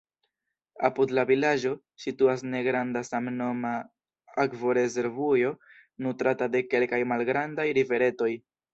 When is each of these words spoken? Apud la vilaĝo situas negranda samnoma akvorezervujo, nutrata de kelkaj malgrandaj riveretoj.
Apud 0.87 1.11
la 1.17 1.25
vilaĝo 1.31 1.73
situas 2.05 2.43
negranda 2.55 3.05
samnoma 3.11 3.75
akvorezervujo, 4.47 5.55
nutrata 6.09 6.53
de 6.57 6.67
kelkaj 6.75 7.05
malgrandaj 7.17 7.73
riveretoj. 7.83 8.37